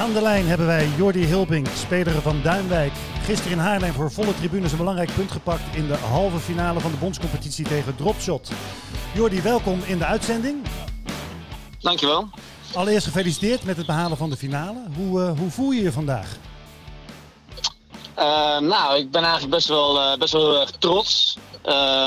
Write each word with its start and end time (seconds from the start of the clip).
Aan 0.00 0.12
de 0.12 0.22
lijn 0.22 0.46
hebben 0.46 0.66
wij 0.66 0.88
Jordi 0.96 1.24
Hilping, 1.24 1.68
speler 1.68 2.22
van 2.22 2.40
Duinwijk. 2.42 2.92
Gisteren 3.24 3.52
in 3.52 3.58
Haarlem 3.58 3.92
voor 3.92 4.12
volle 4.12 4.34
tribunes 4.34 4.72
een 4.72 4.78
belangrijk 4.78 5.14
punt 5.14 5.30
gepakt 5.30 5.76
in 5.76 5.86
de 5.86 5.96
halve 5.96 6.38
finale 6.38 6.80
van 6.80 6.90
de 6.90 6.96
bondscompetitie 6.96 7.68
tegen 7.68 7.96
Dropshot. 7.96 8.50
Jordi, 9.14 9.42
welkom 9.42 9.80
in 9.86 9.98
de 9.98 10.04
uitzending. 10.04 10.66
Dankjewel. 11.80 12.28
Allereerst 12.74 13.06
gefeliciteerd 13.06 13.64
met 13.64 13.76
het 13.76 13.86
behalen 13.86 14.16
van 14.16 14.30
de 14.30 14.36
finale. 14.36 14.78
Hoe, 14.96 15.20
uh, 15.20 15.38
hoe 15.38 15.50
voel 15.50 15.70
je 15.70 15.82
je 15.82 15.92
vandaag? 15.92 16.36
Uh, 18.18 18.58
nou, 18.58 18.98
ik 18.98 19.10
ben 19.10 19.22
eigenlijk 19.22 19.52
best 19.52 19.68
wel, 19.68 19.96
uh, 19.96 20.18
best 20.18 20.32
wel 20.32 20.66
trots 20.78 21.38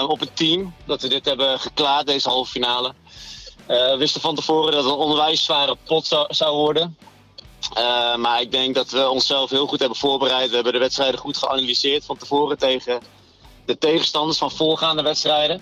op 0.08 0.20
het 0.20 0.36
team 0.36 0.74
dat 0.86 1.02
we 1.02 1.08
dit 1.08 1.26
hebben 1.26 1.60
geklaard, 1.60 2.06
deze 2.06 2.30
halve 2.30 2.52
finale. 2.52 2.94
we 3.68 3.96
wisten 3.98 4.22
van 4.22 4.36
tevoren 4.36 4.72
dat 4.72 4.84
het 4.84 4.94
een 4.94 5.00
onwijs 5.00 5.44
zware 5.44 5.78
pot 5.86 6.08
zou, 6.08 6.34
zou 6.34 6.56
worden. 6.56 6.98
Uh, 7.78 8.16
maar 8.16 8.42
ik 8.42 8.52
denk 8.52 8.76
dat 8.76 8.90
we 8.90 9.10
onszelf 9.10 9.50
heel 9.50 9.68
goed 9.68 9.80
hebben 9.80 9.98
voorbereid. 9.98 10.50
We 10.50 10.56
hebben 10.56 10.74
de 10.74 10.80
wedstrijden 10.80 11.20
goed 11.20 11.38
geanalyseerd 11.38 12.06
van 12.06 12.18
tevoren 12.18 12.58
tegen 12.58 13.00
de 13.66 13.78
tegenstanders 13.78 14.38
van 14.38 14.52
voorgaande 14.52 15.02
wedstrijden. 15.02 15.62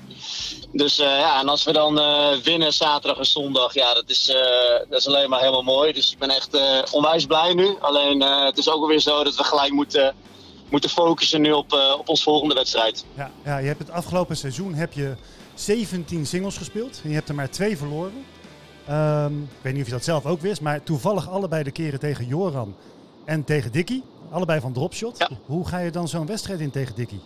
Dus 0.71 0.99
uh, 0.99 1.05
ja, 1.05 1.39
en 1.39 1.49
als 1.49 1.63
we 1.63 1.71
dan 1.71 1.99
uh, 1.99 2.31
winnen 2.43 2.73
zaterdag 2.73 3.17
en 3.17 3.25
zondag, 3.25 3.73
ja, 3.73 3.93
dat 3.93 4.09
is, 4.09 4.25
dat 4.89 4.99
is 4.99 5.07
alleen 5.07 5.29
maar 5.29 5.39
helemaal 5.39 5.63
mooi. 5.63 5.93
Dus 5.93 6.11
ik 6.11 6.17
ben 6.17 6.29
echt 6.29 6.57
onwijs 6.91 7.25
blij 7.25 7.53
nu. 7.53 7.75
Alleen 7.79 8.21
het 8.21 8.57
is 8.57 8.70
ook 8.70 8.87
weer 8.87 8.99
zo 8.99 9.23
dat 9.23 9.35
we 9.35 9.43
gelijk 9.43 9.71
moeten, 9.71 10.15
moeten 10.70 10.89
focussen 10.89 11.41
nu 11.41 11.51
op, 11.51 11.95
op 11.97 12.09
ons 12.09 12.23
volgende 12.23 12.55
wedstrijd. 12.55 13.05
Ja, 13.15 13.31
ja, 13.45 13.57
je 13.57 13.67
hebt 13.67 13.79
het 13.79 13.91
afgelopen 13.91 14.37
seizoen 14.37 14.73
heb 14.73 14.93
je 14.93 15.15
17 15.55 16.25
singles 16.25 16.57
gespeeld 16.57 16.99
en 17.03 17.09
je 17.09 17.15
hebt 17.15 17.29
er 17.29 17.35
maar 17.35 17.49
twee 17.49 17.77
verloren. 17.77 18.25
Um, 18.90 19.41
ik 19.41 19.62
weet 19.62 19.73
niet 19.73 19.81
of 19.81 19.88
je 19.88 19.94
dat 19.94 20.03
zelf 20.03 20.26
ook 20.26 20.41
wist, 20.41 20.62
maar 20.62 20.84
toevallig 20.84 21.30
allebei 21.30 21.63
de 21.63 21.71
keren 21.71 21.99
tegen 21.99 22.26
Joran 22.26 22.76
en 23.26 23.43
tegen 23.43 23.71
Dickie. 23.71 24.04
Allebei 24.32 24.60
van 24.60 24.73
dropshot. 24.73 25.18
Ja. 25.18 25.29
Hoe 25.46 25.68
ga 25.68 25.77
je 25.77 25.91
dan 25.91 26.07
zo'n 26.07 26.26
wedstrijd 26.26 26.60
in 26.60 26.71
tegen 26.71 26.96
Dickie? 26.96 27.21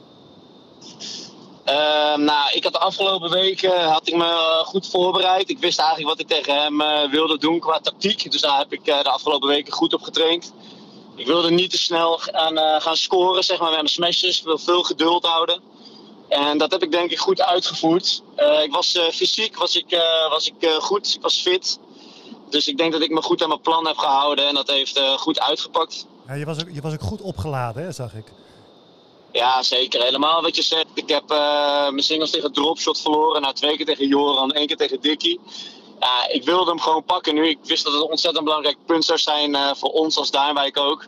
Uh, 1.65 2.15
nou, 2.15 2.51
ik 2.53 2.63
had 2.63 2.73
de 2.73 2.79
afgelopen 2.79 3.29
weken 3.29 3.89
had 3.89 4.07
ik 4.07 4.15
me 4.15 4.61
goed 4.65 4.89
voorbereid. 4.89 5.49
Ik 5.49 5.59
wist 5.59 5.79
eigenlijk 5.79 6.09
wat 6.09 6.19
ik 6.19 6.27
tegen 6.27 6.61
hem 6.61 6.81
uh, 6.81 7.11
wilde 7.11 7.37
doen 7.37 7.59
qua 7.59 7.79
tactiek. 7.79 8.31
Dus 8.31 8.41
daar 8.41 8.57
heb 8.57 8.73
ik 8.73 8.85
de 8.85 9.09
afgelopen 9.09 9.47
weken 9.47 9.73
goed 9.73 9.93
op 9.93 10.01
getraind. 10.01 10.53
Ik 11.15 11.25
wilde 11.25 11.51
niet 11.51 11.71
te 11.71 11.77
snel 11.77 12.21
aan, 12.31 12.57
uh, 12.57 12.81
gaan 12.81 12.97
scoren, 12.97 13.43
zeg 13.43 13.59
maar, 13.59 13.69
met 13.69 13.77
mijn 13.77 13.89
smashes. 13.89 14.39
Ik 14.39 14.45
wil 14.45 14.57
veel 14.57 14.83
geduld 14.83 15.25
houden. 15.25 15.61
En 16.27 16.57
dat 16.57 16.71
heb 16.71 16.83
ik 16.83 16.91
denk 16.91 17.11
ik 17.11 17.19
goed 17.19 17.41
uitgevoerd. 17.41 18.21
Uh, 18.37 18.63
ik 18.63 18.71
was 18.71 18.95
uh, 18.95 19.03
fysiek 19.03 19.57
was 19.57 19.75
ik, 19.75 19.91
uh, 19.93 20.29
was 20.29 20.47
ik 20.47 20.69
goed, 20.79 21.13
ik 21.15 21.21
was 21.21 21.41
fit. 21.41 21.79
Dus 22.49 22.67
ik 22.67 22.77
denk 22.77 22.91
dat 22.91 23.01
ik 23.01 23.09
me 23.09 23.21
goed 23.21 23.41
aan 23.41 23.47
mijn 23.47 23.61
plan 23.61 23.87
heb 23.87 23.97
gehouden 23.97 24.47
en 24.47 24.53
dat 24.53 24.67
heeft 24.67 24.99
goed 25.17 25.39
uitgepakt. 25.39 26.05
Ja, 26.27 26.33
je, 26.33 26.45
was 26.45 26.61
ook, 26.61 26.67
je 26.71 26.81
was 26.81 26.93
ook 26.93 27.01
goed 27.01 27.21
opgeladen, 27.21 27.83
hè, 27.83 27.91
zag 27.91 28.13
ik. 28.13 28.25
Ja, 29.31 29.63
zeker. 29.63 30.03
Helemaal 30.03 30.41
wat 30.41 30.55
je 30.55 30.61
zegt. 30.61 30.85
Ik 30.93 31.09
heb 31.09 31.27
mijn 31.27 32.03
singles 32.03 32.29
tegen 32.29 32.51
Dropshot 32.51 33.01
verloren. 33.01 33.41
Nou, 33.41 33.53
twee 33.53 33.75
keer 33.75 33.85
tegen 33.85 34.07
Joran, 34.07 34.51
één 34.51 34.67
keer 34.67 34.77
tegen 34.77 35.01
Dickie. 35.01 35.39
Ja, 35.99 36.27
ik 36.27 36.43
wilde 36.43 36.69
hem 36.69 36.79
gewoon 36.79 37.03
pakken 37.03 37.35
nu. 37.35 37.47
Ik 37.49 37.59
wist 37.63 37.83
dat 37.83 37.93
het 37.93 38.01
een 38.01 38.09
ontzettend 38.09 38.45
belangrijk 38.45 38.77
punt 38.85 39.05
zou 39.05 39.19
zijn 39.19 39.75
voor 39.75 39.91
ons 39.91 40.17
als 40.17 40.31
Duinwijk 40.31 40.77
ook. 40.77 41.07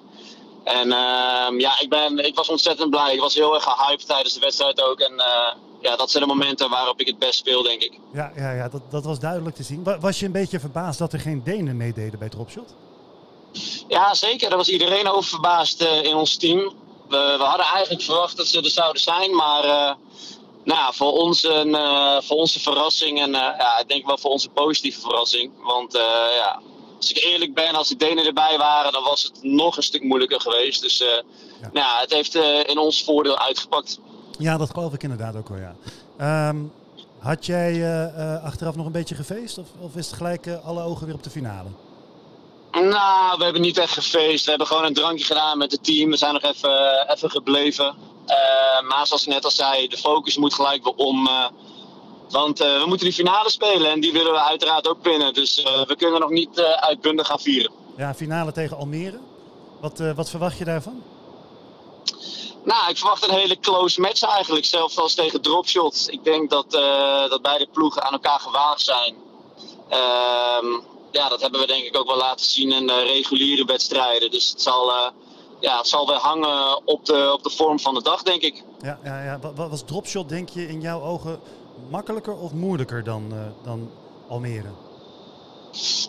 En 0.68 0.88
uh, 0.88 1.60
ja, 1.60 1.80
ik, 1.80 1.90
ben, 1.90 2.26
ik 2.26 2.36
was 2.36 2.50
ontzettend 2.50 2.90
blij. 2.90 3.14
Ik 3.14 3.20
was 3.20 3.36
heel 3.36 3.54
erg 3.54 3.64
gehyped 3.64 4.08
tijdens 4.08 4.34
de 4.34 4.40
wedstrijd 4.40 4.82
ook. 4.82 5.00
En 5.00 5.14
uh, 5.14 5.54
ja, 5.82 5.96
dat 5.96 6.12
zijn 6.12 6.24
de 6.24 6.30
momenten 6.30 6.70
waarop 6.70 7.00
ik 7.00 7.08
het 7.08 7.20
best 7.20 7.38
speel, 7.38 7.64
denk 7.64 7.82
ik. 7.82 8.00
Ja, 8.14 8.32
ja, 8.36 8.52
ja 8.52 8.70
dat, 8.70 8.82
dat 8.90 9.04
was 9.04 9.20
duidelijk 9.20 9.56
te 9.56 9.64
zien. 9.64 9.84
Was 10.00 10.20
je 10.20 10.26
een 10.26 10.32
beetje 10.32 10.60
verbaasd 10.60 11.00
dat 11.00 11.14
er 11.14 11.20
geen 11.20 11.44
Denen 11.44 11.78
meededen 11.78 12.20
bij 12.20 12.30
Dropshot? 12.30 12.76
Ja, 13.88 14.14
zeker. 14.14 14.50
Daar 14.50 14.58
was 14.58 14.70
iedereen 14.70 15.08
over 15.08 15.30
verbaasd 15.30 15.82
uh, 15.82 16.04
in 16.04 16.16
ons 16.16 16.38
team. 16.38 16.60
We, 17.10 17.36
we, 17.38 17.44
hadden 17.44 17.66
eigenlijk 17.66 18.04
verwacht 18.04 18.38
dat 18.38 18.48
ze 18.48 18.62
er 18.62 18.70
zouden 18.70 19.02
zijn, 19.02 19.36
maar 19.36 19.66
uh, 19.66 19.94
nou, 20.64 20.94
voor, 20.94 21.12
ons 21.12 21.44
een, 21.44 21.68
uh, 21.68 22.18
voor 22.22 22.38
onze 22.38 22.60
verrassing 22.60 23.20
en 23.22 23.32
ja, 23.32 23.80
ik 23.80 23.88
denk 23.88 24.06
wel 24.06 24.18
voor 24.18 24.32
onze 24.32 24.50
positieve 24.50 25.00
verrassing. 25.00 25.52
Want 25.64 25.94
ja, 26.38 26.62
als 26.98 27.12
ik 27.12 27.24
eerlijk 27.24 27.54
ben, 27.54 27.76
als 27.76 27.88
de 27.88 27.96
Denen 27.96 28.26
erbij 28.26 28.58
waren, 28.58 28.92
dan 28.92 29.04
was 29.04 29.24
het 29.24 29.44
nog 29.44 29.78
een 29.78 29.84
stuk 29.84 30.04
moeilijker 30.04 30.42
geweest. 30.42 30.82
Dus 30.82 31.02
uh, 31.02 31.08
ja. 31.08 31.70
Nou 31.74 31.86
ja, 31.86 32.00
het 32.00 32.14
heeft 32.14 32.36
uh, 32.36 32.60
in 32.66 32.78
ons 32.78 33.04
voordeel 33.04 33.38
uitgepakt. 33.38 34.00
Ja, 34.40 34.58
dat 34.58 34.70
geloof 34.70 34.94
ik 34.94 35.04
inderdaad 35.04 35.36
ook 35.36 35.50
wel, 35.50 35.60
ja. 35.60 35.76
Um, 36.50 36.72
had 37.20 37.46
jij 37.46 37.74
uh, 37.74 38.44
achteraf 38.44 38.76
nog 38.76 38.86
een 38.86 38.92
beetje 38.92 39.16
gefeest? 39.16 39.58
Of, 39.58 39.68
of 39.80 39.96
is 39.96 40.08
het 40.08 40.16
gelijk 40.16 40.48
alle 40.66 40.84
ogen 40.84 41.06
weer 41.06 41.16
op 41.16 41.24
de 41.24 41.30
finale? 41.30 41.70
Nou, 42.72 43.38
we 43.38 43.44
hebben 43.44 43.62
niet 43.62 43.78
echt 43.78 43.94
gefeest. 43.94 44.44
We 44.44 44.50
hebben 44.50 44.68
gewoon 44.68 44.86
een 44.86 44.94
drankje 44.94 45.26
gedaan 45.26 45.58
met 45.58 45.72
het 45.72 45.84
team. 45.84 46.10
We 46.10 46.18
zijn 46.18 46.34
nog 46.34 46.44
even, 46.44 47.10
even 47.10 47.30
gebleven. 47.30 47.96
maar 48.88 49.08
zoals 49.08 49.28
ik 49.28 49.34
net 49.34 49.44
al 49.44 49.52
zei, 49.52 49.88
de 49.88 49.98
focus 49.98 50.38
moet 50.38 50.54
gelijk 50.54 50.84
weer 50.84 50.94
om 50.94 51.30
want 52.30 52.62
uh, 52.62 52.80
we 52.80 52.86
moeten 52.88 53.06
die 53.06 53.16
finale 53.16 53.50
spelen 53.50 53.92
en 53.92 54.00
die 54.00 54.12
willen 54.12 54.32
we 54.32 54.40
uiteraard 54.40 54.88
ook 54.88 55.04
winnen. 55.04 55.34
Dus 55.34 55.60
uh, 55.60 55.86
we 55.86 55.96
kunnen 55.96 56.20
nog 56.20 56.30
niet 56.30 56.60
uh, 56.60 56.72
uitbundig 56.72 57.28
gaan 57.28 57.40
vieren. 57.40 57.72
Ja, 57.98 58.14
finale 58.14 58.52
tegen 58.52 58.78
Almere. 58.78 59.20
Wat, 59.82 60.02
wat 60.16 60.30
verwacht 60.30 60.58
je 60.58 60.66
daarvan? 60.66 61.04
Nou, 62.64 62.90
ik 62.90 62.98
verwacht 62.98 63.28
een 63.28 63.36
hele 63.36 63.60
close 63.60 64.02
match 64.02 64.22
eigenlijk. 64.22 64.66
Zelfs 64.66 64.98
als 64.98 65.14
tegen 65.14 65.42
Dropshot. 65.42 66.08
Ik 66.10 66.24
denk 66.24 66.50
dat, 66.50 66.72
dat 67.30 67.42
beide 67.42 67.68
ploegen 67.74 68.04
aan 68.04 68.12
elkaar 68.12 68.40
gewaagd 68.40 68.82
zijn. 68.82 69.16
Ehm, 69.90 70.66
ja, 71.12 71.30
dat 71.30 71.42
hebben 71.42 71.60
we 71.60 71.68
denk 71.68 71.84
ik 71.84 71.98
ook 71.98 72.08
wel 72.08 72.18
laten 72.18 72.46
zien 72.46 72.72
in 72.72 72.88
de 72.88 73.04
reguliere 73.04 73.66
wedstrijden. 73.66 74.32
Dus 74.32 74.50
het 74.50 74.62
zal, 74.62 74.92
ja, 75.60 75.78
het 75.78 75.88
zal 75.88 76.08
weer 76.08 76.16
hangen 76.16 76.88
op 76.88 77.06
de, 77.06 77.30
op 77.34 77.44
de 77.44 77.50
vorm 77.50 77.80
van 77.80 77.94
de 77.94 78.02
dag, 78.02 78.24
denk 78.24 78.42
ik. 78.42 78.64
Ja, 78.82 79.00
ja, 79.04 79.24
ja. 79.24 79.40
Wat 79.56 79.70
was 79.70 79.84
Dropshot, 79.86 80.30
denk 80.30 80.50
je, 80.50 80.68
in 80.68 80.82
jouw 80.82 81.02
ogen 81.02 81.40
makkelijker 81.90 82.38
of 82.38 82.54
moeilijker 82.54 83.04
dan, 83.04 83.30
uh, 83.34 83.40
dan 83.64 83.92
Almere? 84.30 84.70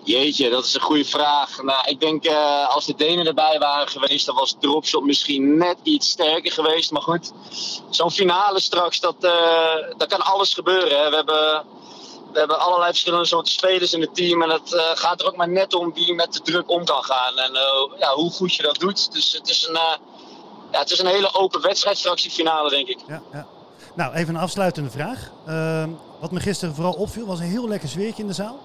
Jeetje, 0.05 0.50
dat 0.50 0.65
is 0.65 0.75
een 0.75 0.81
goede 0.81 1.05
vraag. 1.05 1.62
Nou, 1.62 1.89
ik 1.89 2.00
denk 2.00 2.27
uh, 2.27 2.69
als 2.69 2.87
de 2.87 2.94
Denen 2.94 3.27
erbij 3.27 3.59
waren 3.59 3.88
geweest, 3.88 4.27
dan 4.27 4.34
was 4.34 4.56
Dropshot 4.61 5.05
misschien 5.05 5.56
net 5.56 5.77
iets 5.83 6.09
sterker 6.09 6.53
geweest. 6.53 6.91
Maar 6.91 7.03
goed, 7.03 7.33
zo'n 7.91 8.11
finale 8.11 8.61
straks, 8.61 9.00
dat, 9.00 9.17
uh, 9.21 9.33
dat 9.97 10.09
kan 10.09 10.21
alles 10.21 10.55
gebeuren. 10.55 11.03
Hè. 11.03 11.11
We, 11.11 11.17
hebben, 11.17 11.65
we 12.33 12.38
hebben 12.38 12.61
allerlei 12.61 12.91
verschillende 12.91 13.27
soorten 13.27 13.53
spelers 13.53 13.93
in 13.93 14.00
het 14.00 14.15
team. 14.15 14.43
En 14.43 14.50
het 14.50 14.72
uh, 14.72 14.81
gaat 14.94 15.21
er 15.21 15.27
ook 15.27 15.37
maar 15.37 15.49
net 15.49 15.75
om 15.75 15.94
wie 15.94 16.15
met 16.15 16.33
de 16.33 16.43
druk 16.43 16.71
om 16.71 16.84
kan 16.84 17.05
gaan. 17.05 17.38
En 17.38 17.53
ja, 17.99 18.15
hoe 18.15 18.31
goed 18.31 18.55
je 18.55 18.62
dat 18.62 18.78
doet. 18.78 19.12
Dus 19.12 19.33
het 19.33 19.49
is 19.49 19.67
een, 19.67 19.78
ja, 20.72 20.78
het 20.78 20.91
is 20.91 20.99
een 20.99 21.06
hele 21.06 21.34
open 21.34 21.61
wedstrijd 21.61 21.99
straks, 21.99 22.22
die 22.22 22.31
finale, 22.31 22.71
denk 22.71 22.88
ik. 22.88 22.99
Ja, 23.06 23.22
ja. 23.33 23.47
Nou, 23.99 24.15
even 24.15 24.35
een 24.35 24.41
afsluitende 24.41 24.91
vraag. 24.91 25.31
Uh, 25.49 25.85
wat 26.21 26.31
me 26.31 26.41
gisteren 26.41 26.75
vooral 26.75 26.93
opviel, 26.93 27.27
was 27.27 27.39
een 27.39 27.47
heel 27.47 27.69
lekker 27.69 27.89
sfeertje 27.89 28.23
in 28.23 28.29
de 28.29 28.35
zaal. 28.35 28.59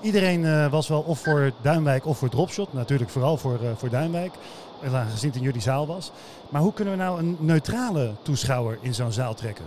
Iedereen 0.00 0.42
uh, 0.42 0.70
was 0.70 0.88
wel 0.88 1.00
of 1.00 1.18
voor 1.18 1.52
Duinwijk 1.62 2.06
of 2.06 2.18
voor 2.18 2.28
Dropshot. 2.28 2.72
Natuurlijk 2.72 3.10
vooral 3.10 3.36
voor, 3.36 3.58
uh, 3.62 3.68
voor 3.76 3.88
Duinwijk, 3.88 4.32
gezien 4.80 5.28
het 5.28 5.36
in 5.36 5.42
jullie 5.42 5.60
zaal 5.60 5.86
was. 5.86 6.10
Maar 6.48 6.62
hoe 6.62 6.72
kunnen 6.72 6.94
we 6.94 7.02
nou 7.02 7.18
een 7.18 7.36
neutrale 7.40 8.14
toeschouwer 8.22 8.78
in 8.80 8.94
zo'n 8.94 9.12
zaal 9.12 9.34
trekken? 9.34 9.64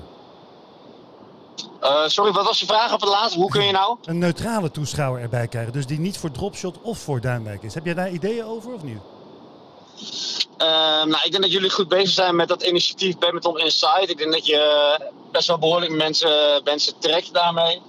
sorry, 2.06 2.32
wat 2.32 2.46
was 2.46 2.60
je 2.60 2.66
vraag 2.66 2.94
op 2.94 3.02
het 3.02 3.10
laatste? 3.10 3.40
Hoe 3.40 3.50
kun 3.50 3.66
je 3.66 3.72
nou? 3.72 3.98
Een 4.06 4.18
neutrale 4.18 4.72
toeschouwer 4.72 5.22
erbij 5.22 5.48
krijgen, 5.48 5.74
dus 5.74 5.86
die 5.86 6.00
niet 6.00 6.18
voor 6.18 6.32
Dropshot 6.32 6.82
of 6.82 6.98
voor 6.98 7.22
Duinwijk 7.22 7.64
is. 7.64 7.74
Heb 7.74 7.86
jij 7.86 7.94
daar 7.94 8.12
ideeën 8.12 8.46
over 8.46 8.74
of 8.74 8.84
niet? 8.84 9.00
Uh, 10.62 10.68
nou, 11.04 11.20
ik 11.24 11.32
denk 11.32 11.44
dat 11.44 11.52
jullie 11.52 11.70
goed 11.70 11.88
bezig 11.88 12.10
zijn 12.10 12.36
met 12.36 12.48
dat 12.48 12.64
initiatief 12.64 13.18
Badminton 13.18 13.60
Inside. 13.60 14.08
Ik 14.08 14.18
denk 14.18 14.32
dat 14.32 14.46
je 14.46 15.00
best 15.32 15.48
wel 15.48 15.60
behoorlijk 15.60 15.92
mensen, 15.92 16.62
mensen 16.64 17.00
trekt 17.00 17.34
daarmee. 17.34 17.82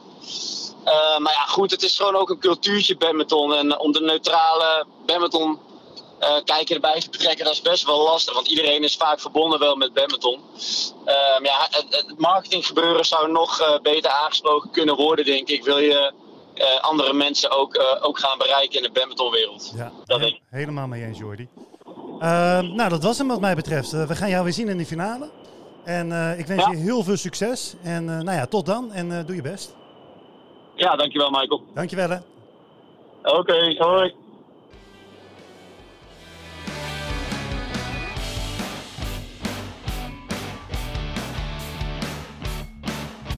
Uh, 0.84 1.18
maar 1.18 1.32
ja, 1.32 1.44
goed, 1.44 1.70
het 1.70 1.82
is 1.82 1.96
gewoon 1.96 2.16
ook 2.16 2.30
een 2.30 2.38
cultuurtje 2.38 2.96
badminton. 2.96 3.54
En 3.54 3.78
om 3.78 3.92
de 3.92 4.00
neutrale 4.00 4.86
badminton 5.06 5.58
uh, 6.20 6.36
kijker 6.44 6.74
erbij 6.74 7.00
te 7.00 7.10
betrekken, 7.10 7.44
dat 7.44 7.54
is 7.54 7.62
best 7.62 7.84
wel 7.84 8.02
lastig. 8.02 8.34
Want 8.34 8.48
iedereen 8.48 8.84
is 8.84 8.96
vaak 8.96 9.20
verbonden 9.20 9.58
wel 9.58 9.76
met 9.76 9.92
badminton. 9.92 10.40
Ehm, 11.04 11.44
ja, 11.44 11.66
het, 11.70 11.86
het 11.90 12.18
marketinggebeuren 12.18 13.04
zou 13.04 13.30
nog 13.30 13.60
uh, 13.60 13.78
beter 13.82 14.10
aangesproken 14.10 14.70
kunnen 14.70 14.96
worden, 14.96 15.24
denk 15.24 15.48
ik. 15.48 15.64
Wil 15.64 15.78
je 15.78 16.12
andere 16.80 17.12
mensen 17.12 17.50
ook, 17.50 17.98
ook 18.00 18.18
gaan 18.18 18.38
bereiken 18.38 18.76
in 18.76 18.82
de 18.82 18.90
badmintonwereld. 18.90 19.72
Ja, 19.74 19.92
dat 20.04 20.20
he 20.20 20.38
helemaal 20.50 20.86
mee 20.86 21.04
eens, 21.04 21.18
Jordi. 21.18 21.48
Uh, 22.18 22.60
nou, 22.60 22.88
dat 22.88 23.02
was 23.02 23.18
hem 23.18 23.28
wat 23.28 23.40
mij 23.40 23.54
betreft. 23.54 23.92
Uh, 23.92 24.06
we 24.06 24.14
gaan 24.14 24.28
jou 24.28 24.44
weer 24.44 24.52
zien 24.52 24.68
in 24.68 24.78
de 24.78 24.86
finale. 24.86 25.28
En 25.84 26.08
uh, 26.08 26.38
ik 26.38 26.46
wens 26.46 26.64
ja. 26.64 26.70
je 26.70 26.76
heel 26.76 27.02
veel 27.02 27.16
succes. 27.16 27.74
En 27.82 28.04
nou 28.04 28.32
ja, 28.32 28.46
tot 28.46 28.66
dan 28.66 28.92
en 28.92 29.26
doe 29.26 29.36
je 29.36 29.42
best. 29.42 29.76
Ja, 30.74 30.96
dankjewel 30.96 31.30
Michael. 31.30 31.62
Dankjewel 31.74 32.10
hè. 32.10 32.16
Oké, 33.22 33.36
okay, 33.38 33.76
hoi. 33.78 34.14